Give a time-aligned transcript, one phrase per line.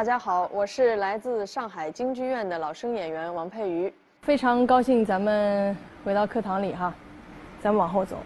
[0.00, 6.90] 大家好，我是来自上海京剧院的老生演员王佩瑜，非常高兴咱们回到课堂里哈，
[7.60, 8.16] 咱们往后走。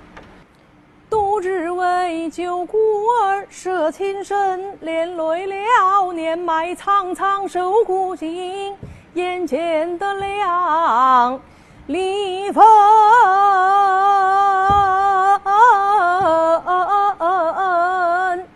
[1.11, 2.79] 都只为救孤
[3.25, 8.77] 儿，舍亲身，连累了年迈苍苍，受苦辛，
[9.15, 11.41] 眼见得了
[11.89, 12.65] 离分。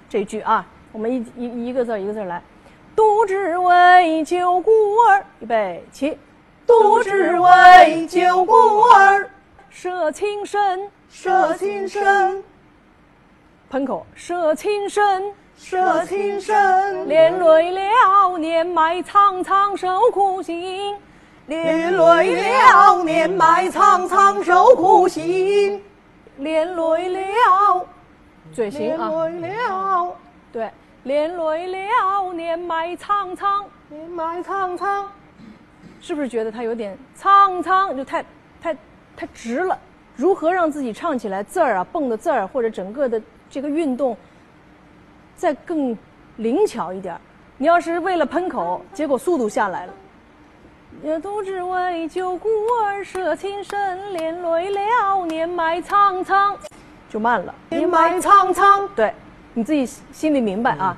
[0.09, 2.41] 这句啊，我们一一一个字一个字来。
[2.99, 6.19] 独只为救孤儿，预备起。
[6.67, 9.31] 独只为救孤儿，
[9.71, 12.43] 舍亲身，舍亲身，
[13.71, 20.97] 喷口，舍亲身，舍亲身，连累了年迈苍苍，受苦心，
[21.47, 25.81] 连累了年迈苍苍，受苦心，
[26.39, 27.87] 连累了，
[28.53, 30.17] 嘴型连啊，累了，
[30.53, 30.69] 对，
[31.09, 35.11] 连累了年迈苍苍，年迈苍苍，
[36.03, 38.23] 是不是觉得他有点苍苍，就太
[38.61, 38.77] 太
[39.17, 39.79] 太直了？
[40.17, 44.15] 如何让自己唱起来字儿啊蹦的字儿，或者整个的这个运动
[45.35, 45.97] 再更
[46.37, 47.21] 灵巧一点儿？
[47.57, 49.93] 你要是为了喷口，结果速度下来了。
[51.03, 52.51] 也都只为救孤
[52.83, 56.55] 儿，舍亲身，连累了年迈苍苍，
[57.09, 57.55] 就慢了。
[57.71, 59.15] 年迈苍苍，对，
[59.59, 60.97] 你自己心里明白啊。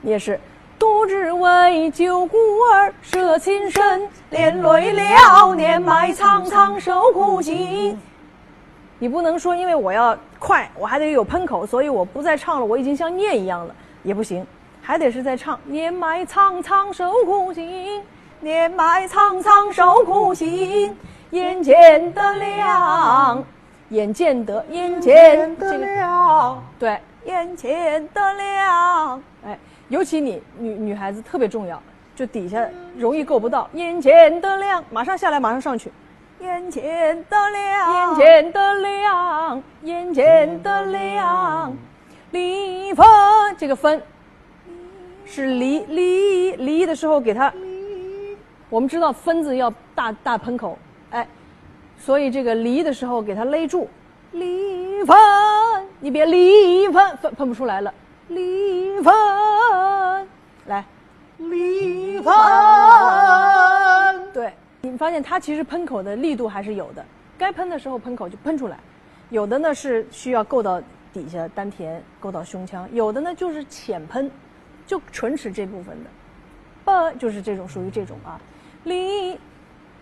[0.00, 0.40] 你也是，
[0.76, 2.36] 独只为救孤
[2.72, 7.96] 儿，舍亲身，连累了年迈苍苍，受苦心。
[8.98, 14.44] 你不能说因为我要快，我还得有喷口，所以我不再唱了，我已经像念一样了，也不行，
[14.82, 15.56] 还得是在唱。
[15.64, 18.02] 年迈苍苍，受苦心，
[18.40, 20.96] 年迈苍苍，受苦心，
[21.30, 23.44] 眼见得了，
[23.90, 31.80] 眼见得，眼见得这个了，对，眼前的亮，哎，尤其你女女孩子特别重要，
[32.16, 35.92] 就底下容易够不到，眼前的亮，马上下来，马上上去，
[36.40, 41.76] 眼前的亮，眼前的亮，眼前的亮，
[42.32, 43.06] 离分，
[43.56, 44.02] 这个分
[45.24, 47.52] 是离离离的时候给它，
[48.68, 50.76] 我们知道分字要大大喷口，
[51.10, 51.26] 哎，
[51.96, 53.88] 所以这个离的时候给它勒住，
[54.32, 55.16] 离分，
[56.00, 57.92] 你别离分，分喷不出来了，
[58.28, 59.14] 离分，
[60.66, 60.84] 来，
[61.38, 62.32] 离分，
[64.32, 67.04] 对，你发现它其实喷口的力度还是有的，
[67.36, 68.78] 该喷的时候喷口就喷出来，
[69.30, 70.80] 有的呢是需要够到
[71.12, 74.30] 底下丹田，够到胸腔，有的呢就是浅喷，
[74.86, 76.10] 就唇齿这部分的，
[76.84, 78.40] 不就是这种属于这种啊，
[78.84, 79.38] 离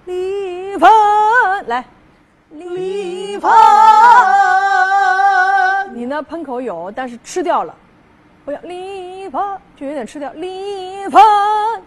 [0.05, 0.89] 离分，
[1.67, 1.85] 来，
[2.51, 3.51] 离分，
[5.95, 7.75] 你呢喷口有，但是吃掉了，
[8.45, 9.41] 不要离分，
[9.77, 11.23] 就有点吃掉，离分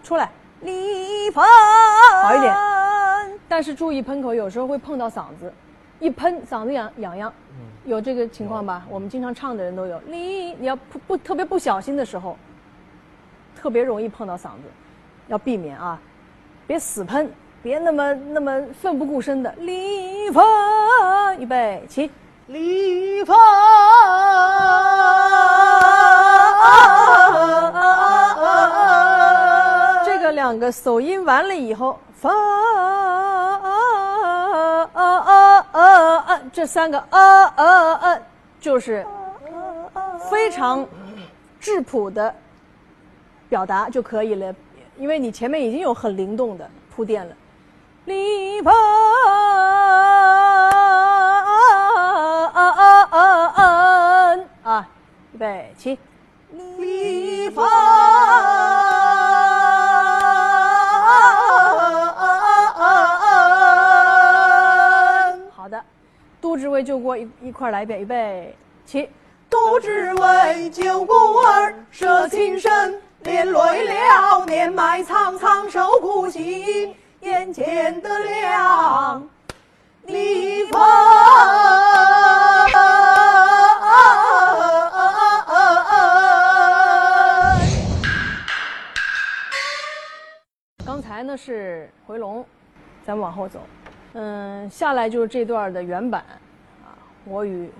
[0.02, 0.30] 出来，
[0.62, 1.44] 离分
[2.22, 2.54] 好一点。
[3.46, 5.52] 但是注意喷口有时候会碰到嗓子，
[6.00, 7.32] 一喷嗓子痒痒痒，
[7.84, 8.86] 有这个情况吧？
[8.88, 10.00] 我们经常唱的人都有。
[10.06, 12.38] 李你要不不特别不小心的时候，
[13.54, 14.62] 特别容易碰到嗓子，
[15.28, 16.00] 要避免啊，
[16.66, 17.30] 别死喷，
[17.64, 19.50] 别那么那么奋不顾身的。
[19.56, 20.44] 离分，
[21.38, 22.10] 预备起。
[22.48, 23.34] 离分，
[30.04, 32.30] 这个两个手音完了以后，分，
[36.52, 38.22] 这三个呃呃呃，
[38.60, 39.06] 就是
[40.30, 40.86] 非常
[41.58, 42.34] 质朴的
[43.48, 44.54] 表达就可以了，
[44.98, 47.34] 因为你前面已经有很灵动的铺垫了。
[48.04, 48.72] 离分
[54.62, 54.86] 啊，
[55.32, 55.98] 预备起。
[56.78, 57.64] 离分，
[65.54, 65.82] 好的，
[66.40, 69.08] 杜志伟救国一一块儿来一遍，预备起。
[69.48, 79.22] 杜志伟救孤儿，舍亲身，连累了年迈苍苍，受苦辛，眼见得了
[80.02, 80.78] 离分。
[90.84, 92.44] 刚才呢是回龙，
[93.06, 93.60] 咱们往后走，
[94.12, 96.22] 嗯，下来就是这段的原版，
[96.84, 96.92] 啊，
[97.24, 97.72] 我与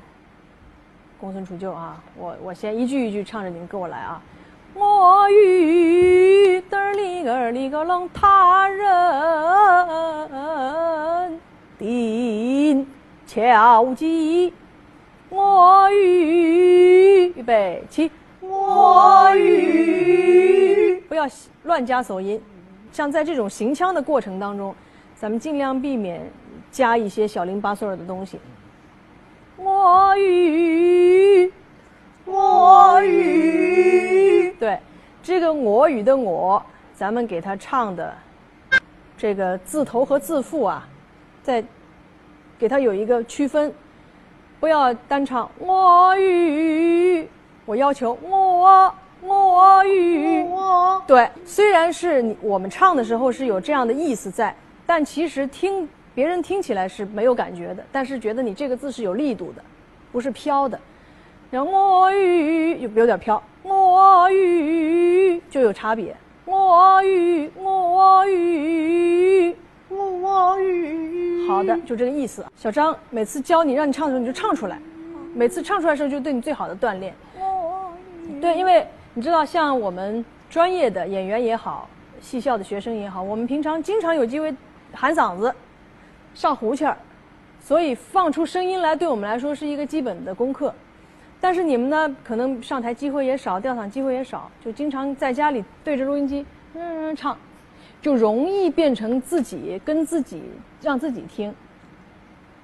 [1.20, 4.23] 公孙杵臼啊，我我先一句一句唱着，你们跟我来啊。
[4.73, 6.54] 我与
[6.94, 8.91] 里个儿里个楞他人
[11.79, 12.87] 定
[13.26, 14.52] 敲击，
[15.29, 18.11] 我与预备起，
[18.41, 21.26] 我与要
[21.64, 22.41] 乱加手音。
[22.93, 24.75] 像在这种行腔的过程当中，
[25.17, 26.31] 咱们尽量避免
[26.70, 28.38] 加一些小零八碎儿的东西。
[29.56, 31.52] 我与
[32.25, 34.79] 我与对
[35.23, 36.62] 这个我语的我，
[36.94, 38.14] 咱们给他唱的
[39.19, 40.87] 这个字头和字腹啊，
[41.43, 41.62] 在
[42.58, 43.73] 给他有一个区分，
[44.61, 47.29] 不要单唱我与，
[47.67, 50.44] 我要求我我与。
[50.44, 54.55] 我对，虽然是你我们唱的时候是有这样的意思在，
[54.87, 59.62] 但其实听别人听起来是没有感觉的，但是觉得你这个字是有力度的，
[60.12, 60.79] 不是飘的。
[61.50, 69.56] 然后我与有有点飘，我与就有差别，我与我与
[69.88, 72.44] 我与好的，就这个意思。
[72.56, 74.79] 小张每次教你让你唱的时候，你就唱出来，
[75.35, 77.14] 每次唱出来的时候就对你最好的锻炼。
[78.41, 81.88] 对，因为你知道，像我们专业的演员也好，
[82.20, 84.55] 戏校的学生也好，我们平常经常有机会
[84.93, 85.55] 喊嗓子、
[86.35, 86.97] 上胡气儿，
[87.61, 90.75] 所以放出声音来对我们来说是一个基本的功课。
[91.44, 97.37] 但是你们呢，可能上台机会也少，调嗓机会也少，就经常在家里对着录音机嗯唱，
[98.00, 100.43] 就容易变成自己跟自己
[100.81, 101.55] 让自己听。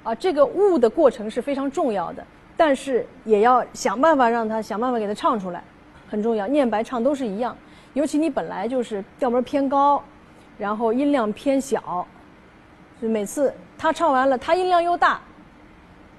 [0.03, 2.25] 啊，这个悟的过程是非常重要的，
[2.57, 5.63] 但是也要想办法让他想办法给他唱出来，
[6.09, 6.47] 很重要。
[6.47, 7.55] 念白唱都是一样，
[7.93, 10.03] 尤其你本来就是调门偏高，
[10.57, 12.07] 然后音量偏小，
[12.99, 15.21] 就每次他唱完了，他音量又大。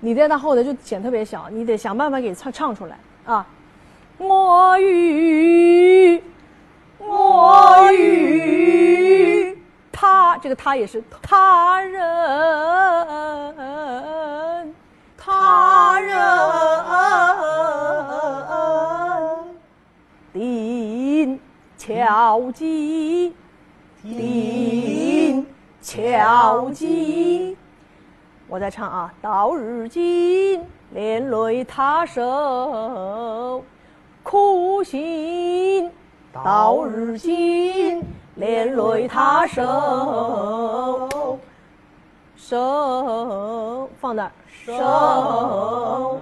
[0.03, 3.45] 你在他后头就显特别小，你得想办法给唱唱出来啊！
[4.17, 6.21] 我与
[6.97, 9.57] 我与
[9.91, 12.01] 他，这个他也是他人，
[15.17, 16.17] 他人
[20.33, 21.39] 定
[21.77, 23.35] 敲击，
[24.01, 25.45] 定
[25.81, 27.55] 敲击。
[28.51, 33.63] 我在唱啊，到如今连累他受
[34.23, 35.89] 苦心，
[36.33, 38.03] 到如今
[38.35, 41.39] 连累他受
[42.35, 44.31] 受放那儿
[44.65, 46.19] 受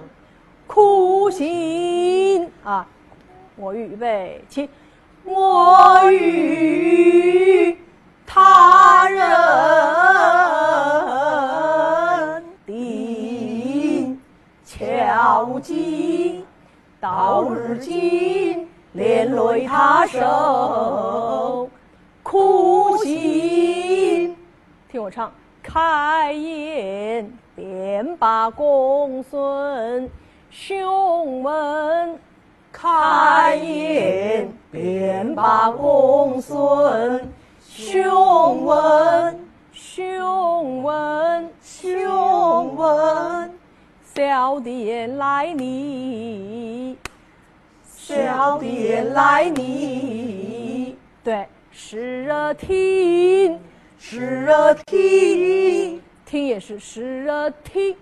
[0.68, 2.86] 苦心啊！
[3.56, 4.70] 我预备起，
[5.24, 7.76] 我与
[8.24, 9.28] 他人
[15.30, 16.44] 到今，
[17.00, 21.70] 到如今连累他受
[22.24, 24.36] 苦心。
[24.88, 25.30] 听我唱，
[25.62, 30.10] 开言便把公孙
[30.50, 32.18] 兄问，
[32.72, 37.32] 开言便把公孙
[37.64, 39.40] 兄问，
[39.72, 43.59] 兄问，兄问，
[44.20, 46.94] 小弟来你，
[47.82, 53.58] 小弟来你，对，时而听，
[53.98, 57.96] 时而听，听也是时而听，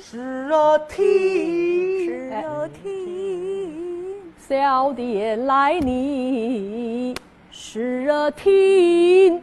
[0.00, 4.16] 时而听，时而听，
[4.48, 7.14] 小弟来你，
[7.50, 9.42] 时而听，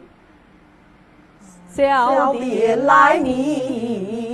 [1.70, 4.31] 小小弟弟来你，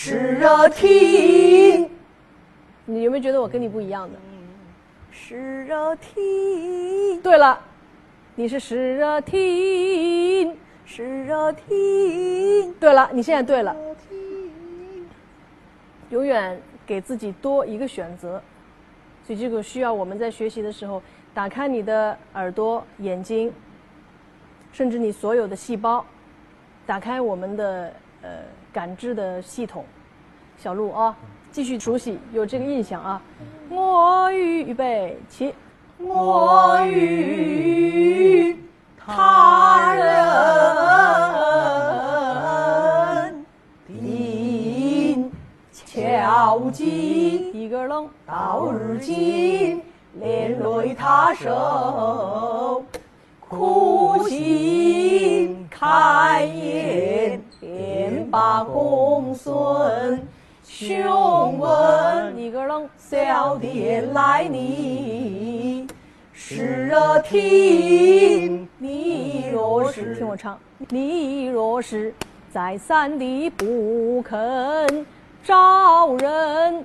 [0.00, 1.90] 时而听，
[2.84, 4.16] 你有没有觉得我跟你不一样的？
[5.10, 7.58] 是热听，对了，
[8.36, 13.74] 你是是热听，是热听，对了，你现在对了，
[16.10, 18.40] 永远给自己多一个选择，
[19.26, 21.02] 所以这个需要我们在学习的时候，
[21.34, 23.52] 打开你的耳朵、眼睛，
[24.70, 26.06] 甚至你所有的细胞，
[26.86, 28.28] 打开我们的呃
[28.78, 29.84] 感知的系统。
[30.56, 31.16] 小鹿啊，
[31.50, 33.20] 继续熟悉，有这个印象啊。
[33.68, 35.52] 我预备起，
[35.98, 38.56] 我与
[38.96, 40.06] 他人
[43.88, 45.32] 定
[45.72, 49.82] 敲击，一个冷到如今
[50.20, 52.84] 连累他受
[53.40, 60.22] 苦心，开言便把公孙
[60.64, 62.36] 兄问。
[62.38, 65.86] 一个冷小弟来你，
[66.32, 72.14] 时而听，你若是听我唱，你若是
[72.52, 75.06] 再三的不肯
[75.42, 76.84] 招人，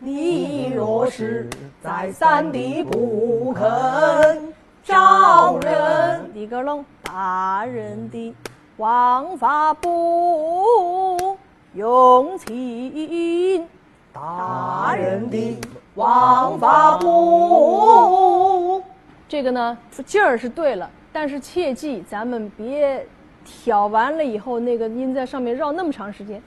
[0.00, 1.48] 你若是
[1.82, 4.52] 再三的不肯
[4.82, 6.30] 招人。
[6.34, 8.34] 一个龙，大人的
[8.80, 11.36] 王法不
[11.74, 13.68] 用情，
[14.10, 15.60] 大人的
[15.96, 18.82] 王法不。
[19.28, 23.06] 这个呢，劲儿是对了，但是切记咱们别
[23.44, 26.42] 挑完了以后那个音在上面绕那么长时间。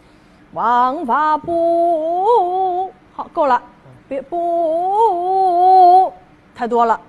[0.53, 3.61] 王法不好，够了，
[4.09, 6.11] 别不
[6.55, 6.99] 太多了，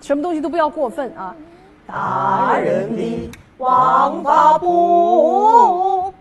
[0.00, 1.34] 什么东西都不要过分啊。
[1.84, 6.12] 大人的王法不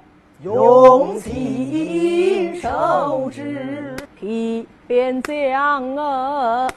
[0.42, 6.70] 用心守之，皮鞭将儿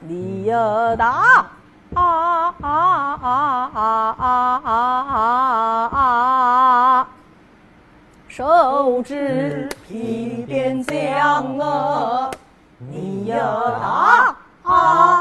[0.00, 1.46] 你要打
[1.94, 4.70] 啊啊啊啊啊啊
[5.12, 7.08] 啊啊！
[8.26, 12.30] 手指皮鞭将儿
[12.78, 13.36] 你要
[13.78, 15.19] 打啊啊啊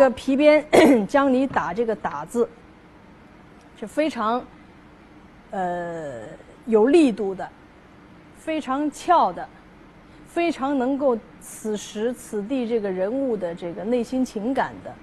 [0.00, 0.64] 个皮鞭
[1.06, 2.48] 将你打这个打字
[3.78, 4.44] 是非常
[5.52, 6.22] 呃
[6.66, 7.48] 有力度的，
[8.36, 9.46] 非常俏的。
[10.32, 14.94] 非常能够此时此地这个人物的这个内心情感的。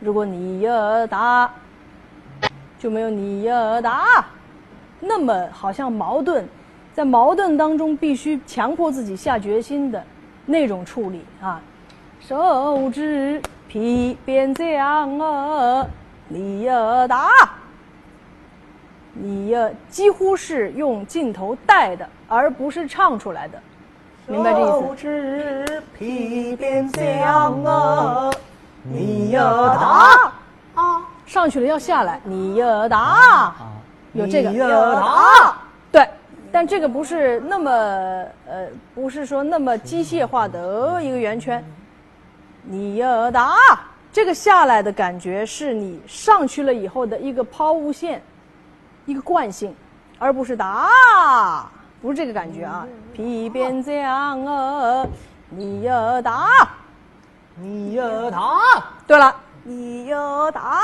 [0.00, 1.48] 如果你要打，
[2.80, 4.26] 就没有你要打，
[4.98, 6.44] 那么好像矛盾，
[6.92, 10.02] 在矛盾当中必须强迫自己下决心的
[10.46, 11.62] 那种处理啊。
[12.18, 15.86] 手指皮鞭将啊，
[16.26, 17.28] 你要打，
[19.12, 23.60] 你要几乎是用镜头带的，而不是唱出来的。
[24.26, 24.70] 明白这意思。
[24.70, 28.30] 手持皮鞭将啊，
[28.82, 30.32] 你要打
[30.74, 31.02] 啊！
[31.26, 33.52] 上去了要下来，你要打，
[34.14, 35.58] 有这个你要打。
[35.92, 36.08] 对，
[36.50, 41.62] 但这个不是那么呃，不是说那么机械化的呃一个圆圈。
[42.70, 43.56] 你要打，
[44.12, 48.22] 这个下来的感觉是你上去了以后的一个抛物线，
[49.06, 49.74] 一个惯性，
[50.18, 50.90] 而不是打。
[52.02, 52.86] 不是这个感觉啊！
[53.14, 55.06] 皮鞭将啊，
[55.48, 56.48] 你要打，
[57.56, 58.60] 你要打。
[59.06, 59.34] 对了，
[59.64, 60.82] 你要打。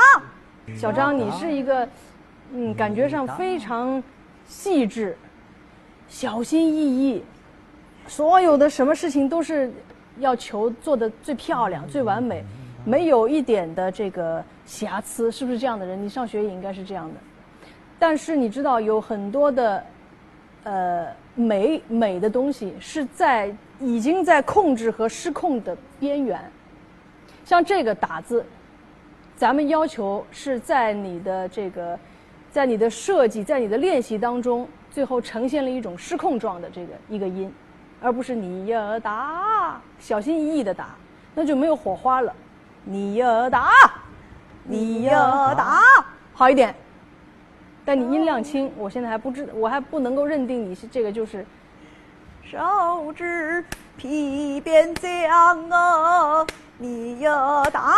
[0.75, 1.87] 小张，你是一个，
[2.51, 4.03] 嗯，感觉上非常
[4.47, 5.15] 细致、
[6.09, 7.23] 小心翼翼，
[8.07, 9.71] 所有的什么事情都是
[10.19, 12.43] 要求做的最漂亮、最完美，
[12.83, 16.01] 没有一点的这个瑕疵，是不是这样的人？
[16.01, 17.15] 你上学也应该是这样的。
[17.97, 19.83] 但是你知道，有很多的。
[20.67, 21.05] 呃，
[21.35, 26.41] 美美的东西是在已经在控制和失控的边缘。
[27.43, 28.43] 像这个打字，
[29.37, 31.99] 咱们要求是在你的这个，
[32.49, 37.53] 在你的设计，在你的练习当中，最后呈现了一种失控状的这个一个音，
[38.05, 40.89] 而不是你要打，小心翼翼的打，
[41.33, 42.31] 那就没有火花了。
[42.83, 43.71] 你要打，
[44.63, 45.81] 你要打，
[46.31, 46.75] 好一点。
[47.83, 51.43] 但你音量轻，我现在还不知，我还不能够认定你是这个就是
[52.43, 53.65] 手指
[53.97, 56.45] 皮鞭将儿，
[56.77, 57.95] 你要打，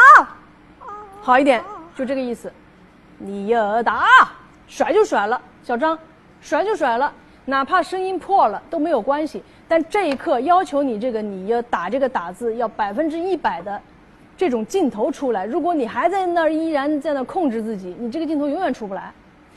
[1.22, 1.62] 好一点，
[1.98, 2.50] 就这个意思。
[3.18, 4.06] 你要打，
[4.70, 6.00] 甩就甩了，小张，
[6.40, 7.12] 甩就甩了，
[7.48, 9.42] 哪怕声音破了都没有关系。
[9.68, 13.82] 但这一刻要求你这个你要打这个打字要百分之一百的
[14.38, 15.46] 这种镜头出来。
[15.46, 19.12] 如果你还在那儿依然在那控制自己，你这个镜头永远出不来。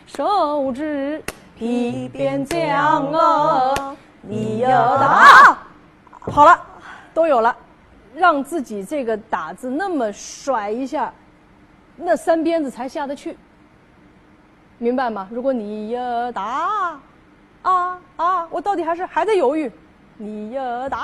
[0.06, 1.22] 手指
[1.56, 5.58] 皮鞭将儿，你要打，
[6.18, 6.60] 好了，
[7.14, 7.54] 都有了，
[8.14, 11.12] 让自己这个打字那么甩一下，
[11.96, 13.36] 那三鞭子才下得去，
[14.78, 15.28] 明白吗？
[15.30, 16.98] 如果你要打，
[17.62, 19.70] 啊啊，我到底还是还在犹豫，
[20.16, 20.98] 你要打，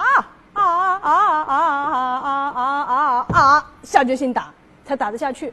[0.54, 1.54] 啊啊啊啊
[2.20, 4.52] 啊啊啊啊，下决心打，
[4.84, 5.52] 才打得下去。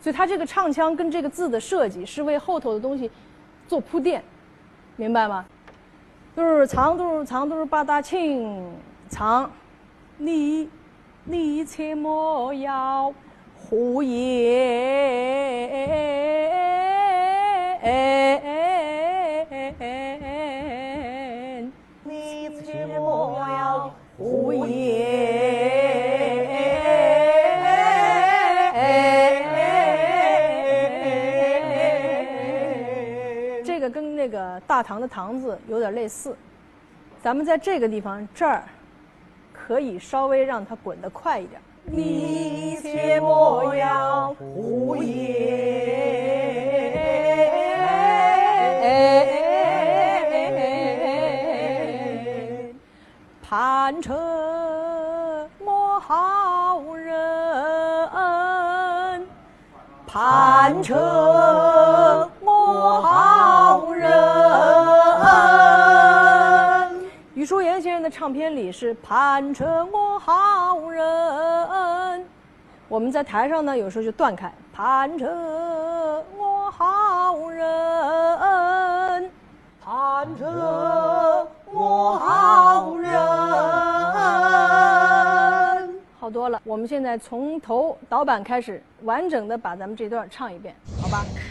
[0.00, 3.10] 所以他这个唱腔跟这个字的设计是为后头的东西
[3.66, 4.22] 做铺垫，
[4.96, 5.44] 明白吗？
[6.34, 8.74] 嘟长嘟长嘟八大庆
[9.08, 9.50] 长，
[10.18, 10.68] 你
[11.22, 13.14] 你切莫要
[13.56, 14.20] 胡言，
[34.74, 36.36] 大唐的“唐”字有点类似，
[37.22, 38.64] 咱们在这个地方这儿
[39.52, 41.62] 可以稍微让它滚得快一点。
[41.84, 44.34] 你切莫要。
[44.34, 45.14] 胡言，
[53.40, 57.14] 盘车莫好人，
[60.04, 63.33] 盘车我好
[68.04, 72.26] 的唱片里是盼成我好人，
[72.86, 75.26] 我们在台上呢有时候就断开盼成
[76.36, 79.30] 我好人，
[79.82, 80.46] 盼成
[81.72, 83.10] 我好人。
[86.20, 86.60] 好多了。
[86.62, 91.24] 我们现在从头导板开始，完整的把咱们这段唱一遍，好吧？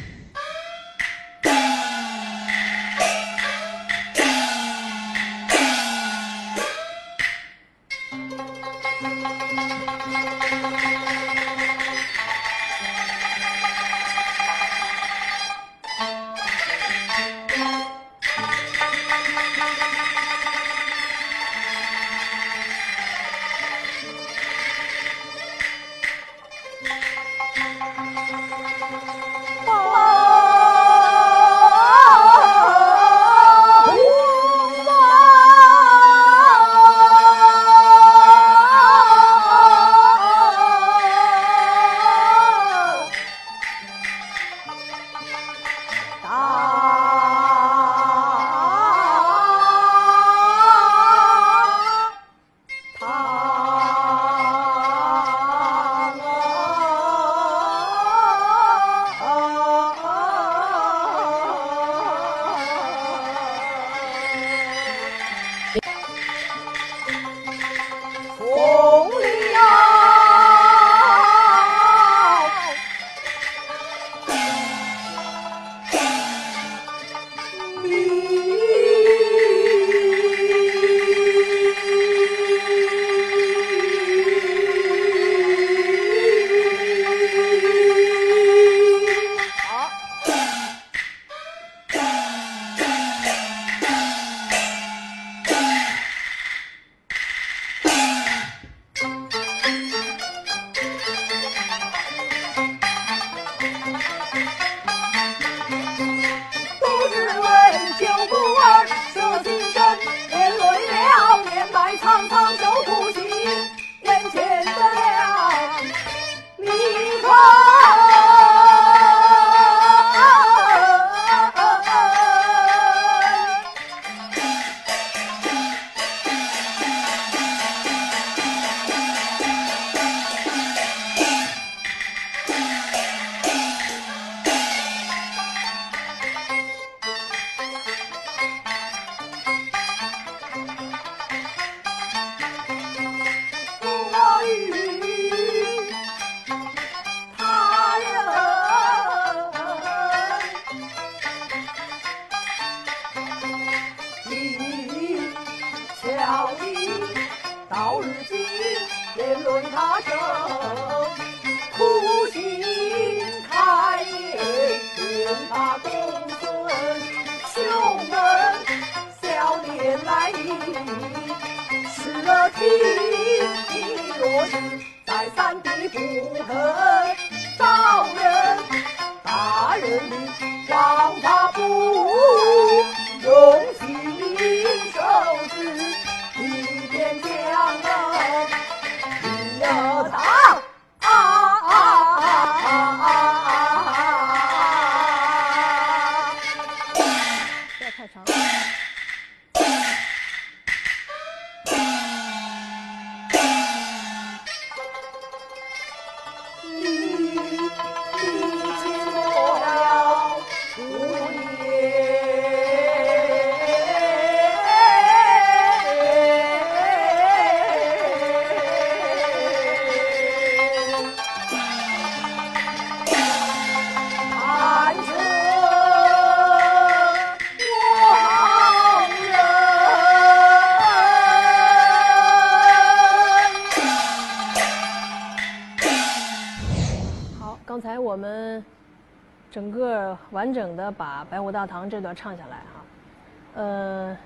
[240.34, 244.18] 完整的把《白虎大堂》这段唱下来哈，呃，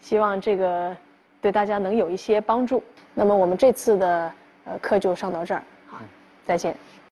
[0.00, 0.96] 希望这个
[1.42, 2.82] 对大家能有一些帮助。
[3.12, 4.32] 那么我们这次的
[4.64, 5.98] 呃课就上到这儿，好，
[6.46, 6.76] 再见。